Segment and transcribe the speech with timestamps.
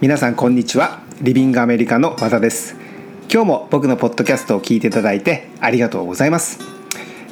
[0.00, 1.02] 皆さんこんにちは。
[1.20, 2.74] リビングアメリカの和田です。
[3.30, 6.58] 今日も僕のポッドキャストを聞いていただいてありがとうございます。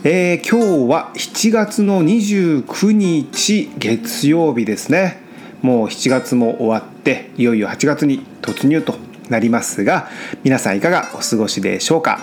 [0.05, 5.17] えー、今日は7月の29日月曜日ですね。
[5.63, 8.97] もう7月も終わっていよいよ8月に突入と
[9.31, 10.11] なりますが
[10.45, 12.21] 皆さんいかがお過ごしでしょうか。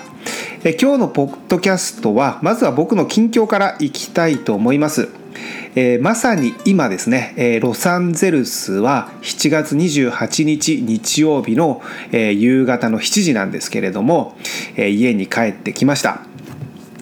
[0.63, 5.09] え今日のポッドキャストはまずは僕の近況からいきたいと思います。
[5.75, 11.81] えー、まさに今ですね、えー、ロサンゼルスは7月28日日曜日の、
[12.13, 14.37] えー、夕方の7時なんですけれども、
[14.77, 16.21] え家に帰ってきました。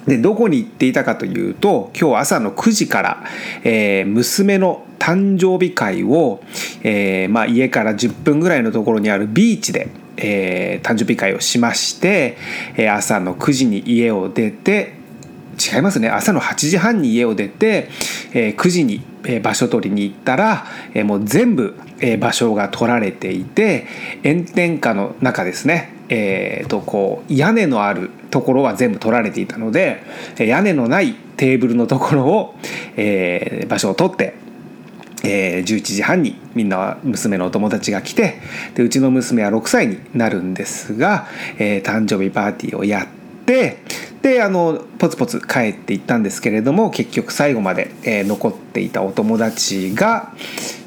[0.07, 3.23] でどこに行っていたかというと今日朝の9時から、
[3.63, 6.41] え娘の誕生日会を、
[6.81, 12.38] えまあ、家から10分ぐらいのところにあるビーチでえ、誕生日会をしまして、
[12.91, 15.02] 朝の9時に家を出て
[15.53, 16.09] 違いますね。
[16.09, 17.89] 朝の8時半に家を出て、
[18.34, 19.02] えー、9時に、
[19.41, 21.75] 場所取りに行ったら、えー、もう全部、
[22.20, 23.88] 場所が取られていて
[24.23, 30.03] 炎天下の中ですね、えー、とこう屋根のあるところは全部取られていたので
[30.38, 32.55] 屋根のないテーブルのところを、
[32.97, 34.42] えー、場所を取って
[35.25, 38.42] えー、11時半にみんな娘のお友達が来て
[38.75, 41.27] でうちの娘は6歳になるんですが、
[41.58, 43.08] えー、誕生日パーティーをやっ
[43.45, 43.77] て
[44.23, 50.33] であのポツポツ帰っていったんですけれども結局最後まで、えー、残っていたお友達が、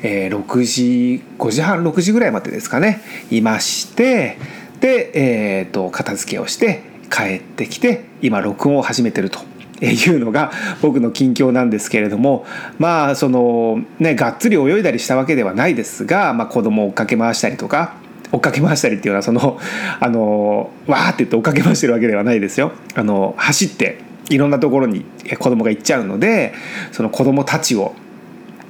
[0.03, 4.39] えー、6時5時半6時ぐらいまでですかねいまして
[4.81, 9.39] で、えーと、片付けをして帰ってきて今録音を始めてると。
[9.83, 12.47] いうのが僕の近況なんですけれども
[12.79, 17.93] まあそのねがっつり泳いだりしたわけではないですが、まあ、子供を追っかけ回したりとか
[18.33, 19.59] 追っかけ回したりっていうのはその
[20.01, 22.73] あのわーって言って追っかけ回してるわけではないですよ。
[22.95, 25.05] あの走っていろんなところに
[25.39, 26.53] 子供が行っちゃうので
[26.93, 27.95] その子供たちを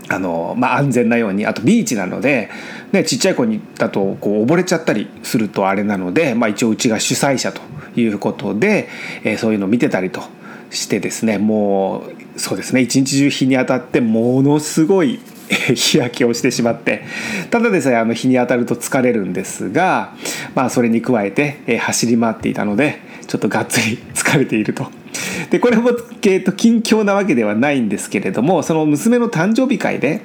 [0.09, 2.51] あの、まあ、安全なようにあとビーチなので、
[2.93, 7.61] ね、ちっちゃい子にだとこう溺れちゃったりするとあれなので、まあ、一応うちが主催者と
[7.99, 8.89] いうことで、
[9.25, 10.23] えー、そういうのを見てたりと
[10.71, 12.05] してですねも
[12.35, 15.21] うそうですね一日中日に当たってものすごい
[15.75, 17.03] 日焼けをしてしまって
[17.51, 20.15] ただでさえあの日に当たると疲れるんですが、
[20.55, 24.91] まあ、それに加えて、走り回っていたのでちょっとがっつり 疲れていると。
[25.51, 30.21] でこれも、えーと、近況なわけではないんですけれどもその娘の誕生日会で、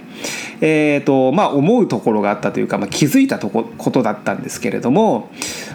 [0.59, 5.29] えーとまあ、思うところがあったというか、まあ、気づいたとこことだったんですけれども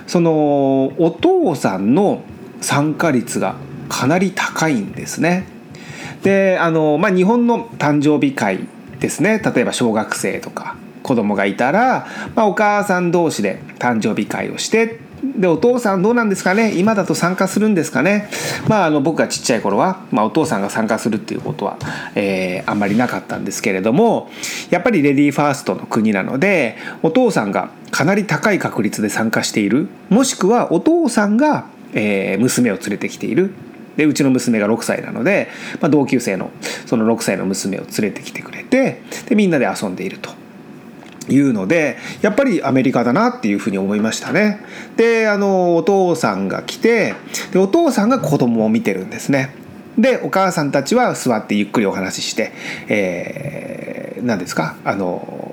[0.07, 2.23] そのお父さんの
[2.61, 3.55] 参加率が
[3.89, 5.47] かなり高いんですね。
[6.23, 8.67] であの、まあ、日本の誕生日会
[9.01, 9.41] ですね。
[9.45, 16.73] 例えば小学生とか子供がいたら、まあ、お母さん同士で誕生日会をしてでお父さんどうなんですかね？
[16.77, 18.29] 今だと参加するんですかね、
[18.69, 21.79] まあ、あの僕がちっちゃい頃は、まあ、お父さんが参加するっていうことは、
[22.15, 24.31] えー、あんまりなかったんですけれども
[24.71, 29.89] やっぱりレディーファーストの国なのでお父さんがかなり高い確率で参加している。
[30.11, 33.53] もしくはお父さんが、えー、娘を連れてきている。
[33.97, 35.49] でうちの娘が6歳なので、
[35.81, 36.51] まあ、同級生の
[36.85, 40.31] その6歳の娘を連れてきてくれてでみんなで遊んでいると。
[41.29, 44.61] いうのでやっぱりアメリカだなっていうふうに思いましたね。
[44.97, 47.15] であのお父さんが来て
[47.51, 49.53] でお父さんが子供を見てるんですね。
[49.99, 52.53] でお母さんたちは座ってゆっくりお話しして、
[52.87, 54.77] えー、何ですか？
[54.85, 55.53] あの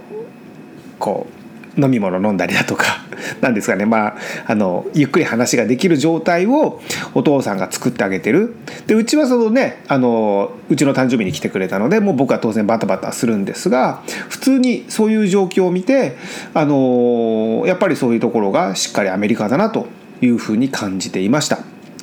[1.00, 1.43] こう
[1.78, 3.04] 飲み物飲んだりだとか
[3.42, 3.86] 何ですかね。
[3.86, 4.16] まあ
[4.48, 6.82] あのゆっくり話ができる状態を
[7.14, 8.56] お父さんが作ってあげてる。
[8.88, 16.16] でうちはそのねあのうちの誕生日に来てくれたのでもう僕は当然バタバタするんですが普通にそういう状況を見て
[16.54, 19.88] あのやっぱりそういうところがしっかりアメリカだなと
[20.22, 21.60] いうふうに感じていました。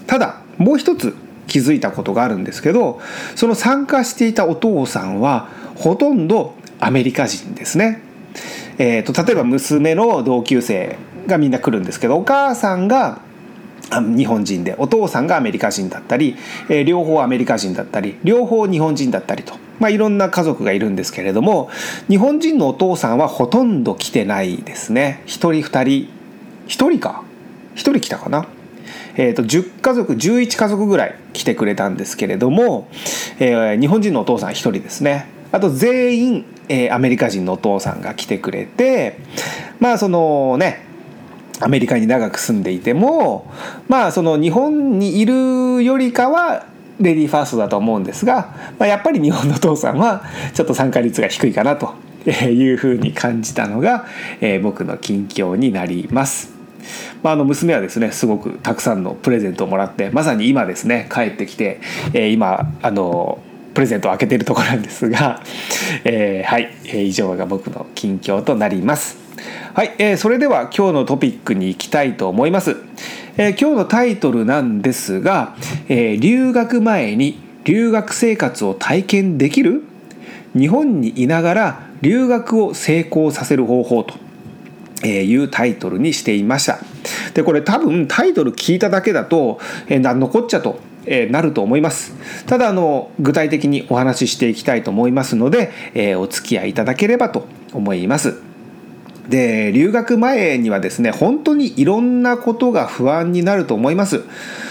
[0.06, 1.14] ただもう一つ
[1.46, 3.00] 気づいたことがあるんですけど
[3.34, 8.02] その参加していたお父さんはほとんどアメリカ人ですね。
[8.78, 13.20] えーと、例えば娘の同級生がみんな来るんですけどお母さんが
[13.90, 16.36] 日本人でお父さんがアメリカ人だったり、
[16.68, 21.70] えー、両方アメリカ人だったり両方日本人だったりと、まあ、いろんな家族がいるんですけれども
[22.08, 25.22] 日本人のお父さんはほとんど来てないですね。
[25.26, 26.08] 1人2人
[26.68, 27.24] 1人か
[27.74, 28.46] ？1人来たかな？
[29.16, 32.88] えーと、10家族11家族ぐらい来てくれたんですけれども、
[33.38, 35.26] えー、日本人のお父さん1人ですね。
[35.52, 39.18] あと全員えー、アメリカ人のお父さんが来てくれて
[39.80, 40.86] まあそのね
[41.60, 43.52] アメリカに長く住んでいても
[43.88, 46.64] まあその日本にいるよりかは
[47.00, 50.22] レディーファーストだと思うんですが、まあ、やっぱり日本のお父さんは
[50.54, 51.94] ちょっと参加率が低いかなと
[52.30, 54.06] いうふうに感じたのが、
[54.40, 56.52] えー、僕の近況になります。
[57.22, 61.80] まあ、あの娘はですねすごくたくさんのプレゼントをもらってまさに今ですね帰ってきて、
[62.14, 63.38] えー、今あの
[63.80, 65.42] プレゼントを開けているところなんですが、
[66.04, 69.16] えー、はい、えー、以上が僕の近況となります。
[69.72, 72.76] はい、えー、それでは今日のトピックに行きたいと思います、
[73.38, 75.56] えー、今日のタイトルなんですが、
[75.88, 79.82] えー、留学前に留学生活を体験できる？
[80.54, 86.80] 日本にいながら留学を成功させる方法というタイトルにしていました。
[87.32, 90.80] でこれ多分タイトル聞いただけだと、えー、何のこっちゃと
[91.10, 92.14] えなると思います。
[92.46, 98.36] ただあの具体的にお話ししていきたいと思いますので、えお付き合いいただければと思います。
[99.28, 104.22] で留学前にはですね本当にいろんなことが不安になると思います。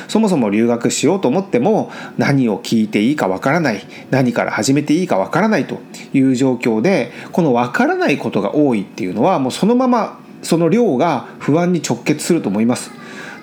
[0.08, 5.80] そもそも留学しようと思っても何を聞いていいかわからない何から始めていいかわからないと
[6.14, 12.92] いう状況でこのわからないことが多いっていうのはもうそのままその量が不安に直結すると思います。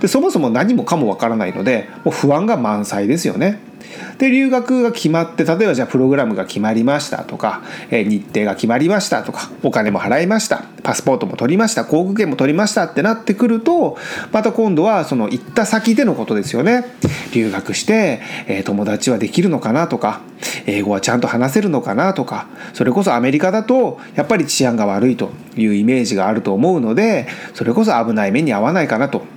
[0.00, 3.60] でそもそも何もかもわからないのでもう不安が満載ですよね。
[4.18, 13.96] で留学が決まって例えばじゃあプログラムが決まりましたとか、え日程が決まりましたとかお金も払いましたパスポートも取りました航空券も取りましたってなってくると
[14.32, 16.84] また今度はその行った先でのことですよね。
[17.32, 20.20] 留学して、え友達はできるのかなとか
[20.66, 29.35] 英語はちゃんと話せるのかなとかそれこそアメリカだとやっぱり治安が悪いというイメージがあると思うのでそれこそ危ない目に遭わないかなと。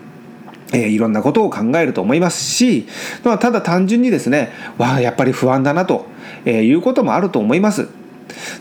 [0.73, 2.87] えー、いろんなことを考えると思いますし、
[3.23, 6.05] まあ、ただ単純にですねわあやっぱり不安だなと、
[6.45, 7.87] えー、いうこともあると思います。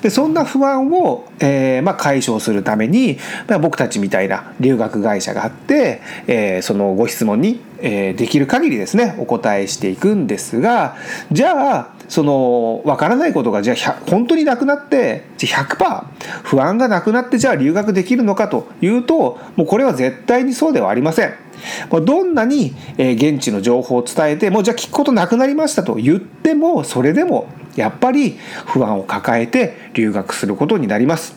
[0.02, 10.96] でそんな不安を、えーまあ、解消するために、まあ、僕たちみたいな留学会社があって、えー、そのご質問に、えー、できる限りですねお答えしていくんですが
[11.30, 16.04] じゃあその分からないことがじゃあ本当になくなって100%
[16.42, 21.47] 不安がなくなってじゃあ留学できるのかというともうこれは絶対にそうではありません。
[21.90, 31.36] どんなに現地の情報を伝えてもうじゃあ聞くことなくなりましたと言ってもそれでもやっぱり不安を抱えて留学することになります。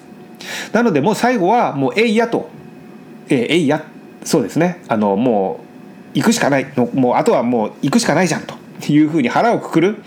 [0.72, 2.50] なのでもう最後はもうえいやと。
[3.30, 3.86] ええいや。
[4.24, 4.82] そうですね。
[4.88, 5.60] あのも
[6.14, 6.68] う行くしかない。
[6.94, 8.56] もうあとはもう行くしかないじゃんと。
[8.90, 10.04] いうふうに腹をくくる。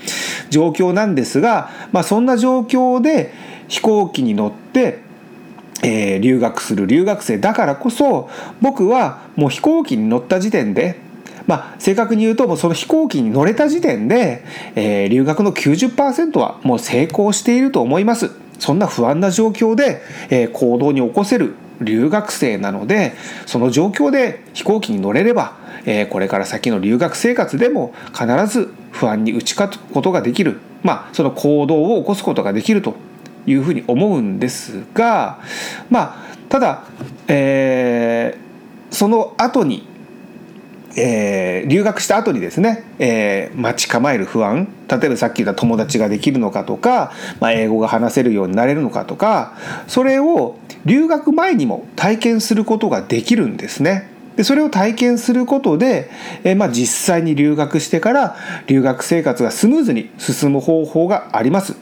[0.50, 3.32] 状況なんですが、まあ、そんな状況で
[3.69, 5.00] 飛行機に乗って
[5.82, 8.31] えー、留学する留学生だからこそ
[8.61, 11.03] 僕はもう飛行機に乗った時点で
[11.47, 14.43] まあ、正確に言うともうその飛行機に乗れた時点で、
[14.76, 18.31] えー、留学の90%はもう成功していると思います。
[18.59, 20.00] そんな不安な状況で、
[20.31, 23.12] えー、行動に起こせる留学生なので
[23.47, 32.94] その状況で飛行機に乗れれば、えー、これから先の留学生活でも必ず不安に打ち勝つことができる、まあ、その行動を起こすことができると。
[33.46, 35.41] いうふうに思うんですが
[35.91, 36.85] まあただ、
[37.29, 39.94] えー、その後に
[40.96, 49.55] えー、留学した後にですね、えー、待ち構える不安例えばさっき言った友達ができるのかとか、まあ、英語が話せるようになれるのかとか
[49.88, 54.11] それを留学前にも体験することができるんですね。
[54.37, 56.11] でそれを体験することで、
[56.43, 58.37] えーまあ、実際に留学してから
[58.67, 61.76] 留学生活がスムーズに進む方法があります。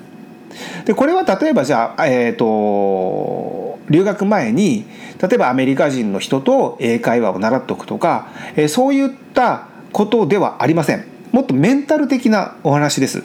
[0.84, 4.84] でこれは例えばじゃあ、えーと、留学前に
[5.20, 13.24] 例えばアメリカ人の人と英会話を習っておくとか、えー、そういったことではありませんもっとメンタル的なお話です。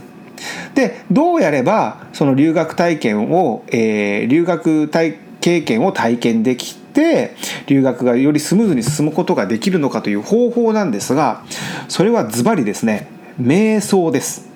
[0.75, 7.35] でどうやればその留学体験を、えー、留学体経験を体験できて
[7.67, 11.43] 留学がよりスムーズに進むことができるのかという方法なんですが
[11.87, 13.07] それはズバリですね
[13.39, 14.46] 瞑想です。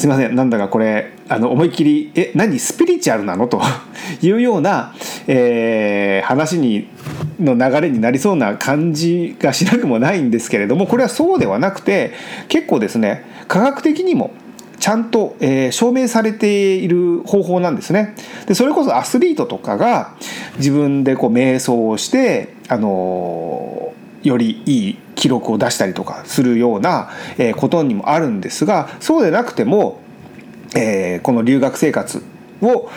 [0.00, 2.58] すいませんなんだかこれあの思いっきり「え何？
[2.58, 3.60] スピリチュアルなの?」と
[4.22, 4.94] いうような、
[5.26, 6.88] えー、話に
[7.38, 12.12] の流れになりそうな感じがしなくもないんですけれどもこれはそうではなくて
[12.48, 14.30] 結構ですね科学的にも
[14.78, 18.14] ちゃんと、えー、証明されている方法なんですね。
[18.46, 20.14] でそれこそアスリートとかが
[20.56, 27.10] 自分でこう瞑想をして、あのー、よりいい記録を出したりとかするような
[27.56, 30.00] ことにもあるんですがそうでなくても、
[30.76, 32.22] えー、この留学生活
[32.62, 32.90] を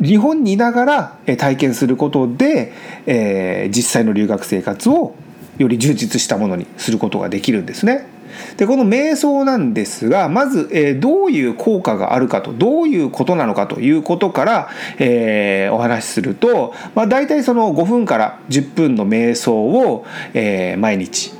[0.00, 2.72] 日本にいながら体験することで、
[3.06, 5.14] えー、実際の留学生活を
[5.58, 8.06] より充実したものにすることができるんですね。
[8.56, 20.04] でこの瞑想なんですがまず、えー、どういう効果があるかとどういうことなのかということから、えー、お話しすると、まあ、大体その5分から10分の瞑想を、
[20.34, 21.32] えー、毎日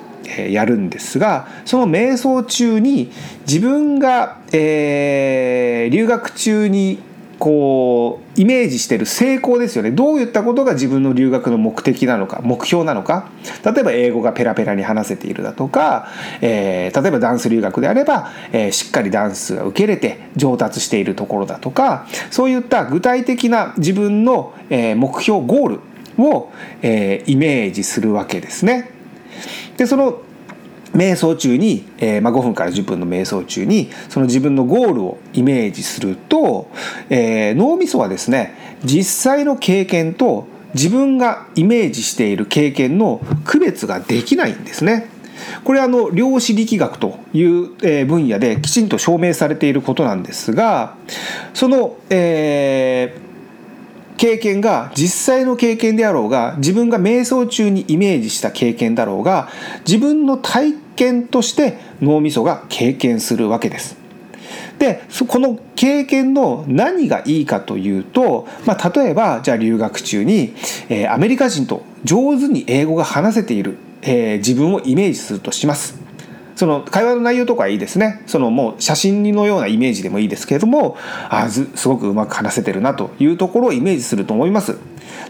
[0.49, 3.11] やるんですがその瞑想中に
[3.47, 7.01] 自分が、えー、留学中に
[7.41, 13.31] こうイメージしてる成功ですよねどういったことが自分の留学の目的なのか目標なのか
[13.65, 16.09] 例えば英語がペラペラに話せているだとか、
[16.43, 25.81] えー、例えばダンス留学であれば、えー、しっかりダンスが受け入れて上達しているところだとかそういった具体的な自分の、え、目標ゴール
[26.23, 28.91] を、え、イメージするわけですね。
[29.79, 30.21] でその
[30.95, 36.69] 瞑想中に、えーまあ、5分から10分の瞑想中にその自分のゴールをイメージすると、
[37.09, 45.09] えー、脳みそはですね実際の経験と自分がイメージしている経験の区別ができないんですね。
[45.65, 50.97] これはあの量子力学という分野できちんと証明されていることなんですが
[51.55, 53.30] その、えー
[54.21, 59.49] 経験が実際の経験であろうが自分が瞑想中にイメージした経験だろうが
[59.87, 63.97] 自分の体験として脳みそが経験するわけです。
[64.79, 70.55] でこの経験の何がいいかというと、まあ、例えばじゃあ留学中に、
[70.91, 76.10] えー、アメリカ人と上手に英語が話せている、えー、自分をイメージするとします。
[76.61, 80.99] その会話の内容とかはいいですねそのもう写真のようなイメージでもいいですけれども
[81.31, 84.77] あすごくうまく話せてるなというところをイメージすると思います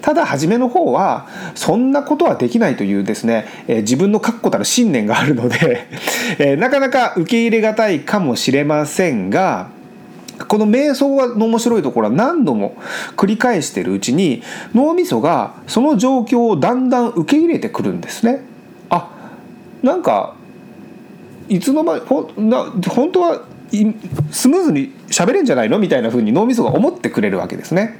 [0.02, 5.86] ただ初めの方はそんなことはできないというですね、えー、自分の確固たる信念があるので
[6.40, 9.68] えー、なかなか受け入れがたいかもしれませんが
[10.48, 12.74] この瞑想の面白いところは何度も
[13.16, 14.42] 繰り返してるうちに
[14.74, 18.42] 脳みそがその状況をだんだん受け入れてくるんですね。
[18.88, 19.10] あ
[19.84, 20.34] なんか
[21.50, 23.42] いつの間ほな本当は
[24.30, 25.78] スムーズに喋れんじゃないの？
[25.78, 27.98] みたいな風に脳みそが思ってくれるわけですね。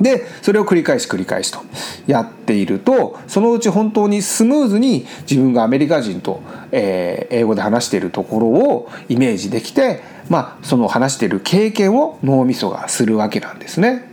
[0.00, 1.60] でそれを繰り返し繰り返しと
[2.08, 6.40] やっているとそのうち本当にスムーズに自分がアメリカ人と、
[6.72, 14.08] えー、英語で話しているところをイメージできて、まあ、その話している経験を脳みそがするわけなんですね。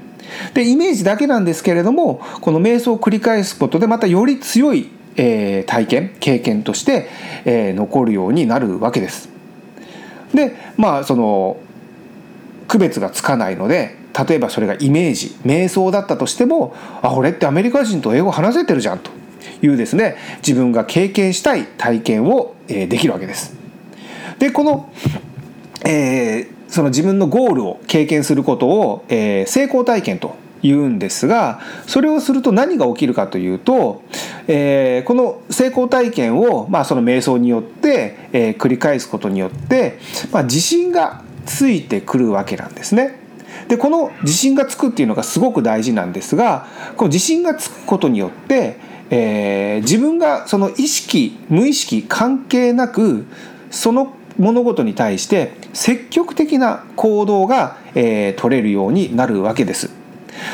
[0.54, 7.08] でイメージだけなんですけれどもこの瞑想を繰り返すことでまたより強いえー、体験経験として、
[7.46, 9.30] えー、残るようになるわけです。
[10.34, 11.58] でまあその
[12.68, 19.12] 区別がつかないので例えばそれがイメージ瞑想だったとしてもあ俺ってアメリカ人と英語話せてるじゃんと
[19.62, 23.56] いうですね自分が経験したい体験を、えー、できるわけです。
[24.39, 24.91] でこの、
[25.86, 34.03] えー、その自分のゴールを経験することを、えー、成功体験と言うんですがそれをすると何が起きるかというと、
[34.48, 40.00] えー、この成功体験を、まあ、その瞑想によって、えー、繰り返すことによって、
[40.32, 43.20] まあ、自信がついてくるわけなんですね。
[43.68, 48.77] でこの自信がつくっていうのがすごく大事なんですがこの自信がつくことによって、
[49.10, 53.25] えー、自分がその意識無意識関係なく
[53.70, 60.00] その物事に対して積極的な行動が、えー、取れるようになるわけです。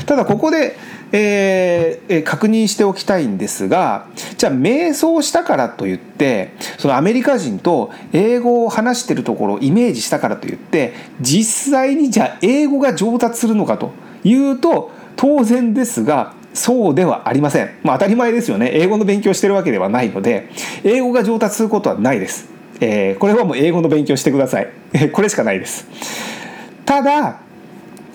[0.05, 0.77] ただここで、
[1.11, 4.07] えー、確認しておきたいんですが
[4.37, 13.91] じゃあ瞑想したからといってそのアメリカ人と英語を話してるところをイメージしたからといって実際にじゃあ英語が上達するのかと
[14.23, 17.69] いうと当然ですがそうではありません。
[17.83, 18.71] まあ当たり前ですよね。
[18.73, 20.49] 英語の勉強してるわけではないので、
[20.83, 22.49] 英語が上達することはないです。
[22.79, 24.69] えー、これはもう英語の勉強してください。
[25.13, 25.87] これしかないです。
[26.83, 27.41] ただ、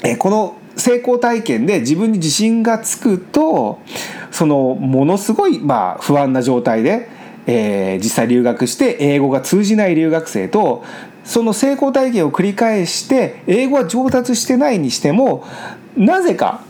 [0.03, 3.81] えこの成功体験で自分に自信がつくと
[4.31, 7.09] そのものすごいまあ不安な状態で、
[7.47, 10.85] えー、実際留学して英語が通じない留学生と
[11.25, 15.45] その成功体験を繰り返して英語は上達してないにしても
[15.97, 16.63] なぜか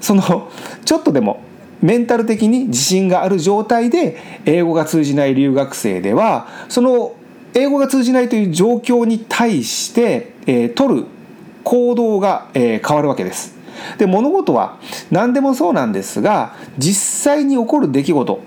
[0.00, 0.50] その
[0.84, 1.42] ちょっとでも
[1.82, 7.14] メンタル的に自信がある状態で英語が通じない留学生ではその
[7.54, 11.06] 英語が通じないという状況に対して、えー、取る
[11.70, 13.54] 行動が、えー、変わるわけです。
[13.96, 14.78] で物事は
[15.12, 18.40] 何でもそうなんですが実際に起こる出来事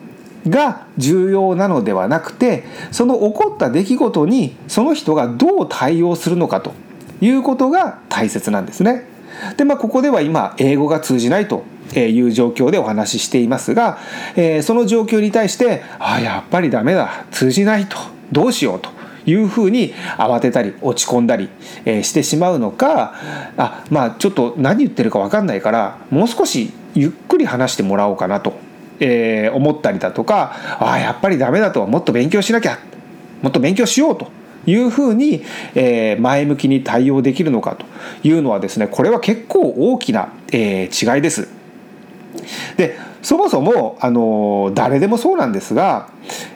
[0.50, 6.74] が重要なのではなくてその起こった出来事にその人がどう対応するのかと
[7.22, 9.08] いうことが大切なんですね。
[9.56, 11.64] でまあここでは今英語が通じないと
[11.96, 14.00] いう状況でお話ししていますが、
[14.36, 17.98] えー、その状況に対してああやっぱりダメだ通じないと
[18.34, 18.90] どうしようと
[19.26, 21.50] いうふうに慌てたり落ち込んだり、
[21.86, 23.16] えしてしまうのか
[23.58, 28.54] あまあちょっと何言ってるか分かんないからもう少しゆっくり話してもらおうかなと、
[29.00, 32.80] え思ったりだとかあやっぱりダメだともっと勉強しなきゃ
[33.42, 34.32] もっと勉強しようと
[34.66, 35.44] いうふうに、
[35.76, 37.86] え前向きに対応できるのかと
[38.28, 41.48] いうのはですねこれは結構大きな、え違いです。
[42.78, 46.10] でそもそもあの誰でもそうなんですが、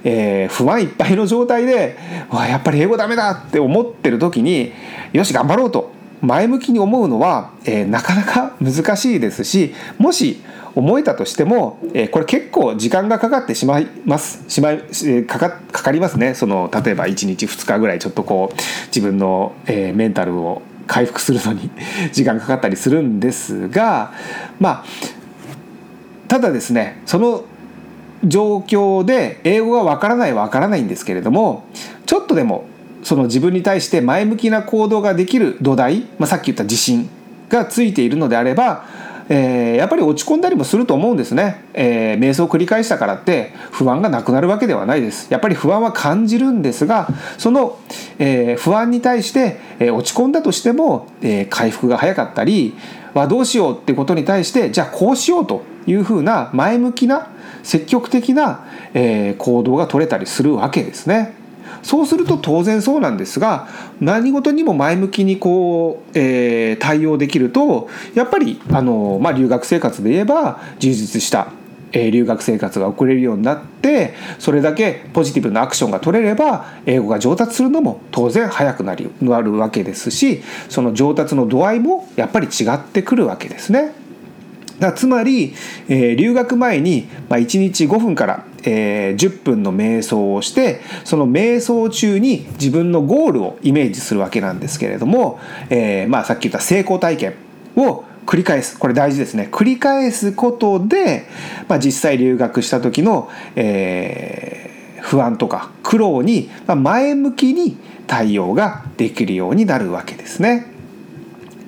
[0.03, 1.97] えー、不安いっぱいの状態で
[2.29, 4.74] わやっぱり英語ダメだって思ってる時に
[5.13, 10.41] よし頑張ろうと前向きに思うのは、えー、なかなか難しいですしもし
[10.75, 14.43] 思えたとしても、えー、これ結構時間がかかってしまいます。
[14.47, 16.36] しまい、えー、かかかかりますね。
[16.36, 18.55] その例えば1日2日ぐらいちょっとこう
[18.88, 21.71] 自分の、えー、メンタルを回復するのに
[22.13, 24.12] 時間かかったりするんですが
[24.59, 24.86] まあ
[26.27, 27.46] ただですねその
[28.24, 31.65] 状況で英語がわからないわからないんですけれども
[32.05, 32.65] ちょっとでも
[33.03, 37.10] その自分に対して前向きな行動ができる土台、まあ、さっき言った自信
[37.50, 38.86] がついているのであれば、
[39.29, 47.77] えー、やっぱり落ち込んだりもすると思うんですね、えー、瞑想を繰り返したからって不安がなくなるわけではないですやっぱり不安は感じるんですがその、
[48.19, 52.75] えー、不安に対して、えー、落ち込んだとしても、えー、回復が早かったり
[53.13, 57.29] はどうしようってことに対してじゃあこうしようというふうな前向きな
[57.63, 61.47] 積極的な、えー、行動が取れたりするわけですね。
[61.84, 63.67] そうすると当然そうなんですが
[64.00, 71.51] 何事にも前向きにこう、えー、対応できるとやっぱりあの、まあ、留学生活で言えば充実した
[71.91, 84.06] え留学生活が送れるようになってそれだけポジティブなアクションが取れれば英語が上達するのも当然早くなるわけですしその上達の度合いもやっぱり違ってくるわけですね。
[84.79, 85.53] だつまり、
[85.88, 97.34] えー、留学前に、まあ、1日5分から、えー、10分の瞑想をしてその瞑想中に自分のゴールをイメージするわけなんですけれども、えーまあ、さっき言った成功体験
[97.75, 101.27] を繰り返すこれ大事ですね繰り返すことで、
[101.67, 110.76] まあ、実際留学した時の、えー、不安とか苦労に前向きに対応ができるようになるわけですね。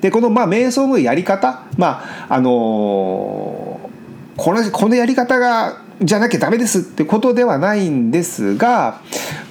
[0.00, 9.02] でこのまあ瞑想のやり方まああのー、このこのやり方がじゃなきゃダメですってことではないんですが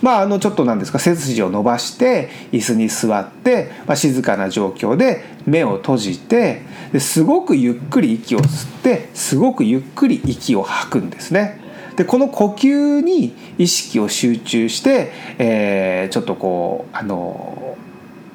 [0.02, 11.62] まああのちょっとなんですか背筋を伸ばして椅子に座って、まあ、静かな状況で目を閉じてですごくゆっくり息を吸ってすごくゆっくり息を吐くんですね。
[11.96, 17.69] でこの呼吸に意識を集中して、えー、ちょっとこうあの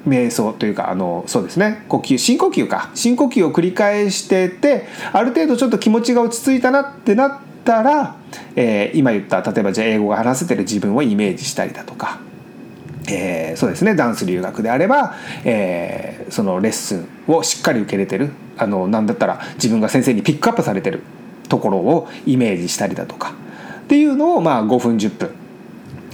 [0.07, 1.83] 瞑想というかあのそうですね。
[1.87, 2.91] 呼吸深呼吸か。
[2.93, 8.15] 深呼吸を繰り返しててある程度ちょっと気持ちが落ち着いたなってなったら、
[8.55, 12.19] えー、今言った例えばじゃあ英語が話せてる自分をイメージしたりだとか。
[13.07, 13.95] えー、そうですね。
[13.95, 18.31] ダンス留学であれば、えー、そのレッスンをしっかり受け入れてる。
[18.57, 21.01] あのなんだったら自分が先生にピックアップされてる
[21.49, 23.33] ところをイメージしたりだとか。
[23.83, 25.31] っていうのをまあ5分10分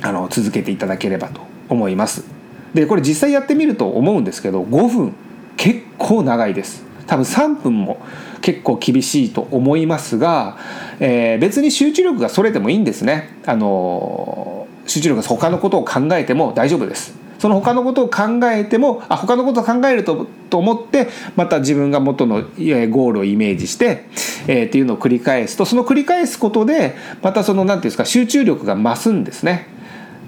[0.01, 2.40] あの続けていただければと思います。
[2.73, 5.13] でこれ実際やってみると思うんですけど5分
[5.57, 6.84] 結構長いです。
[7.07, 7.99] 多分3分も
[8.41, 10.57] 結構厳しいと思いますが、
[10.99, 13.29] えー、別に集中力がそれてもいいんですね。
[13.45, 17.21] あの集中力が他のことを考えても大丈夫です。
[17.41, 24.05] その他のことを考えてもあ他のことを考えるとと思ってまた自分が元のゴールをイメージして、
[24.47, 29.67] えー、っていうのを繰り返すとその繰り返すことでまたその何て言うんですか集中力が増すんですね。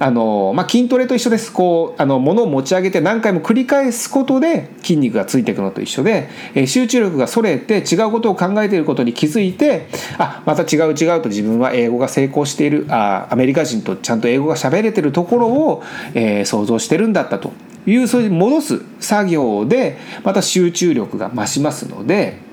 [0.03, 9.87] あの、まあ、筋トレと一緒ですこうあの物を持ち上げて何回も繰り返すことで筋肉がついていくのと一緒で、え、集中力がそれて違うことを考えていることに気づいて
[10.17, 17.53] あまた違う違うと自分は英語が成功しているあアメリカ人とちゃんと英語が喋れてるところを、えー、想像してるんだったと
[17.85, 22.51] いうそういう戻す作業でまた集中力が増しますので。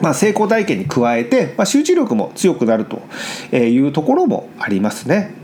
[0.00, 3.02] まあ、成功体験に加えて、まあ、集中力も強くなると
[3.54, 5.34] いうところもありますね。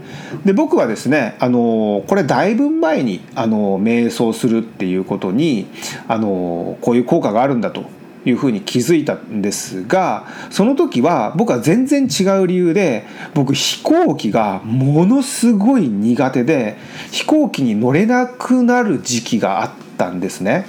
[0.44, 5.66] で僕はですねあのこれだいぶ前にあの瞑想するっていうことに
[6.08, 7.84] あのこういう効果があるんだと
[8.24, 16.76] いうふうに気づいたんですがその時は僕は全然違う理由で僕飛行機がものすごい苦手で
[17.12, 20.66] 飛行機に乗れなくなる時期があったんですね。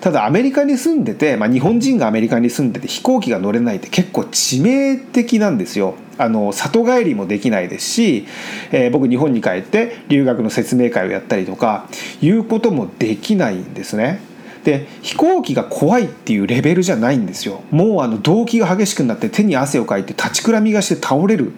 [0.00, 5.96] ただアメリカに住んでて、まあ、日本人がアメリカに住んでて飛行機が乗れないって結構致命的なんですよ。
[6.18, 8.26] あの里帰りもできないですし、
[8.72, 11.88] えー、僕日本に帰って留学の説明会をやったりとか
[12.20, 14.20] いうこともできないんですね。
[14.64, 17.62] で飛行機が怖いっていうレベルじゃないんですよ。
[17.70, 21.52] もうあの動悸が激しくなって手に汗をかいて立ちくらみがして倒れる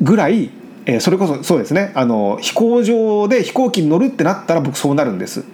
[0.00, 0.50] ぐらい、
[0.86, 5.44] えー、それこそそうですねあの飛行場で飛行機に乗るってなったら僕そうなるんです。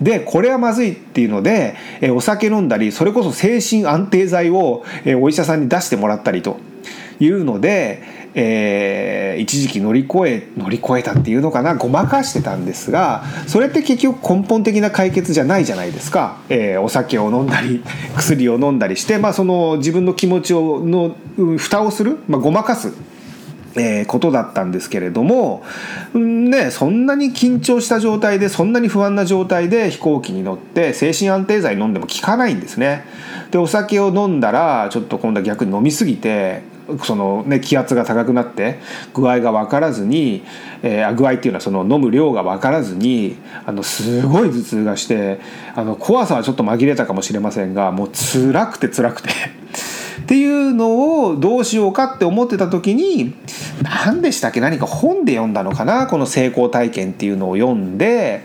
[0.00, 6.58] でこれはまずいっていうので、えお酒飲んだりそれこそ精神安定剤を、えお医者さんに出してもらったりと
[7.20, 8.02] いうので、
[8.34, 17.82] えー、一時期乗り越え乗り越えたっていうのかなごまかしてたんですがそれって結局根本的な解決じゃないじゃないですか、えー、お酒を飲んだり
[18.16, 21.14] 薬を飲んだりして、まあ、その自分の気持ちをの
[21.58, 22.92] 蓋をする、まあ、ごまかす
[23.76, 25.62] えー、ことだったんですけれども、
[26.14, 33.04] ね、そんなに緊張した状態でそんなに不安な状態で飛行機に乗って精神安定剤飲んでも効かないんですね。
[33.50, 36.62] でお酒を飲んだらちょっと今度は逆に飲みすぎて
[37.04, 38.78] その、ね、気圧が高くなって
[39.14, 40.42] 具合が分からずに、
[40.82, 45.40] えー、具合っていうのはその飲む量が分からずにあのすごい頭痛がして
[45.74, 49.28] あの怖さはちょっと紛れたかもしれませんがもう辛くて辛くて。
[50.20, 53.34] っていうのをどうしようかって思ってた時に
[53.82, 54.60] 何でしたっけ？
[54.60, 56.06] 何か本で読んだのかな？
[56.06, 58.44] この成功体験っていうのを読んで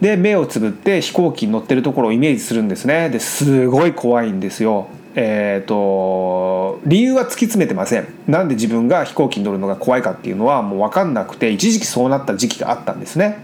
[0.00, 3.08] で目をつぶって飛行機に乗ってるところをイメージするんですね。
[3.10, 4.86] ですごい怖いんですよ。
[5.16, 8.06] えーと、理由は突き詰めてません。
[8.26, 13.38] なんで自分が飛行機に乗るのが怖いかっていうのはもう分かんなくて一時期そうなった時期があったんですね。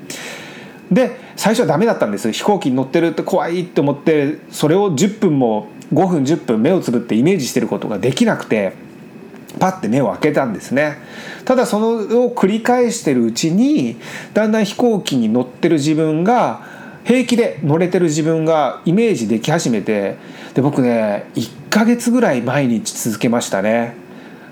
[0.90, 2.32] で最初はダメだったんです。
[2.32, 8.72] 飛行機に乗ってるって怖いって思ってそれを10分も5分10分目をつぶってイメージしてることができなくて
[9.58, 10.98] パッて目を開けたんですね。
[11.44, 11.88] ただその
[12.24, 13.96] を繰り返してるうちに
[14.34, 16.62] だんだん飛行機に乗ってる自分が
[17.04, 20.16] 平気で乗れてる自分がイメージでき始めて
[20.54, 23.94] で僕ね1ヶ月ぐらい毎日続けましたね。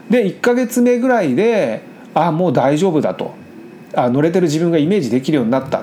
[0.09, 1.83] で1ヶ月目ぐらいで
[2.15, 3.35] あもう大丈夫だと。
[3.95, 5.81] あ乗れてる自分がイメージできるようになった。
[5.81, 5.83] っ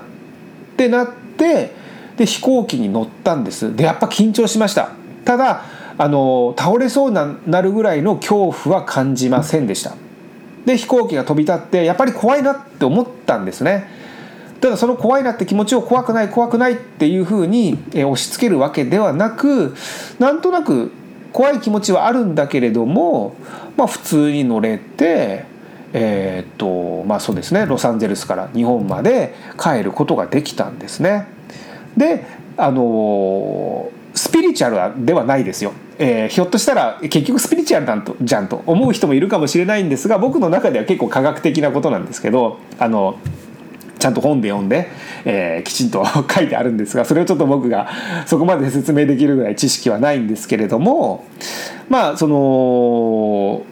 [0.77, 1.71] てなって
[2.17, 3.75] で飛行機に乗ったんです。
[3.75, 4.89] でやっぱ緊張しました。
[5.23, 5.63] ただ
[5.97, 9.95] あの倒れそうななるぐらいの恐怖は感じませんでした。
[10.65, 13.87] で飛行機が飛び立ってやっぱり怖いなって思ったんですね。
[14.61, 19.75] ただその怖いなって気持ちを怖くない怖くないっていうふうに押し付けるわけではなく
[20.17, 20.91] なんとなく
[21.35, 23.35] 怖い気持ちはあるんだけれども、
[23.75, 25.43] まあ、普通に乗れて
[25.91, 31.27] えー、っとまあそうですねロサンゼルスから日本まで帰ることができたんですね。
[31.97, 35.73] であのスピリチュアルではないですよ。
[35.99, 43.19] えー、ひょっとしたら結局スピリチュアルなんとじゃんと思う人もいるかもしれないんですが僕の中では結構科学的なことなんですけどあの
[44.05, 44.87] ちゃんと本で読んで、
[45.25, 47.89] えー、きちんと書いてあるんですがそれをちょっと僕が
[48.27, 51.25] そこまで説明できるぐらい知識はないんですけれども
[51.89, 53.65] まあその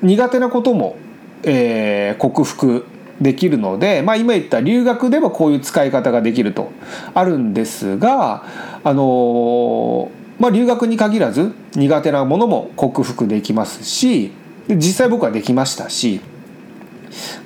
[0.00, 0.96] 苦手なことも、
[1.42, 2.86] えー、克服
[3.20, 6.70] できるので、まあ、今言った留学ではこういう使い方ができると
[7.14, 8.44] あるんですが
[8.84, 14.30] あのまあ、留学に限らず苦手なものも克服できますし
[14.68, 16.20] 実際僕はできましたし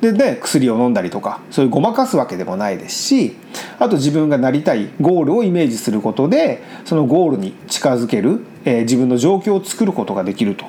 [0.01, 3.37] でで薬を飲んだりとかそういうごまかすわけでもないですし
[3.79, 10.67] あと自分がなりたいゴールをイメージすることでそのゴールに近づける、えー、自分の状況を作ることができると。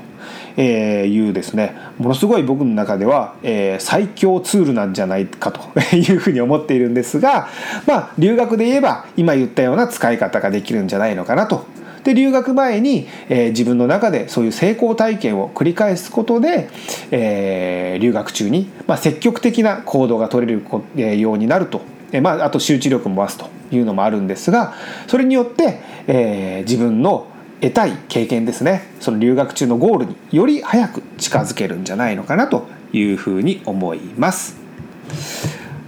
[0.58, 5.62] えー、いうですねものすごい僕の中では、えー、最強ツールなんじゃないかと
[5.96, 7.48] いうふうに思っているんですが
[7.88, 11.66] まあ留学で言えば今言ったような使い方ができるんじゃないのかなと
[12.04, 16.70] で留学前に、えー、自分の中でそういう成功体験を繰り返すことで、
[17.12, 24.74] えー、留学中に、まあ、積極的な行動が取れるようになると、えーまあ、あと集中力も増すというのもあるんですが
[25.08, 27.28] それによって、え、自分の
[27.62, 34.61] 得たい経験ですねその留学中のゴールにより早く近づけるんじゃないのかなというふうに思います。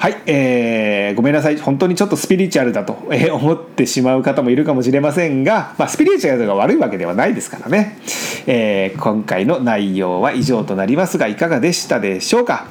[0.04, 1.58] はい、えー、ごめんなさい。
[1.58, 7.98] 本当にちょっとスピリチュアルだと、え思ってしまう方もいるかもしれませんが、まあ、スピリチュアルが悪いわけではないですからね、
[8.46, 12.68] えー、今回の内容は以上となりますがいかがでしたでしょうか？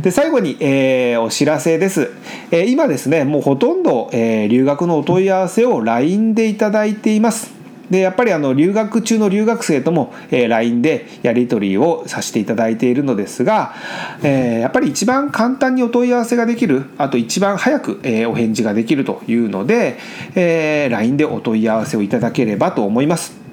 [0.00, 2.12] で最後に、えー、お知らせです、
[2.52, 7.55] え、今ですねもうほとんど、え、留学のお問い合わせを LINE でいただいています。
[7.90, 13.74] でやっぱりあの留学中の留学生とも、えー、LINE でやり取りをさせていただいているのですが、
[14.22, 19.98] えー、やっぱり一番簡単にお問い合わせができるあと一番早く、えー、お返事ができるというので、
[20.34, 23.46] えー、LINE でお問い合わせをいただければと思います。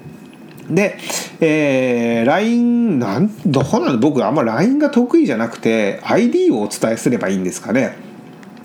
[0.68, 0.96] で、
[1.40, 7.96] えー、LINE なんどうなの僕あんま LINE が得意じゃなくて ID をお伝えすればいいんですかね。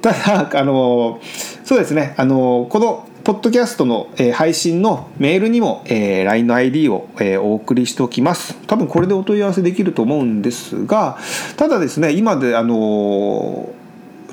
[0.01, 1.19] ただ、あの、
[1.63, 8.55] そうですね、あの、このポッドキャストの、えー、配信のメールにも、えー、LINE の ID を、えー、お送りしておきます。
[8.67, 11.17] 多分これでお問い合わせできると思うんですが、
[11.57, 13.73] ただですね、今で、あの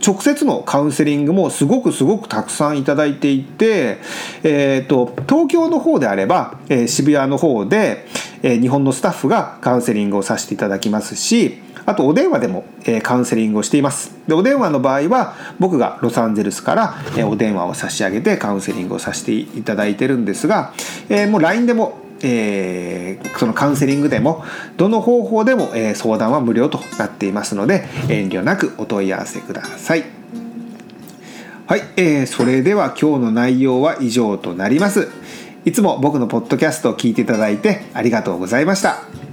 [0.06, 3.96] 直接のカウンセリングもすごくすごくたくさんいただいていて、
[4.42, 8.04] えーと、東京の方であれば、えー、渋谷の方で、
[8.42, 14.14] え、日本のスタッフがカウンセリングをさせていただきますしあとお電話でも、えカウンセリングをしています。
[14.28, 20.72] でお電話の場合は僕がロサンゼルスから、えお電話を差し上げてカウンセリングをさせていただいてるんですが、
[21.08, 24.44] えもう LINE でもえー、そのカウンセリングでも
[24.76, 30.04] どの方法でも、えー、相談は無料となっていますので遠慮なくお問い合わせください。
[31.66, 35.08] はい、えー、それでは今日の内容は以上となります。
[35.64, 39.31] いつも僕のポッドキャストを聞いていただいてありがとうございました。